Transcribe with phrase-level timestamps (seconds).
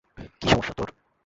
[0.41, 0.89] কী সমস্যা তোর?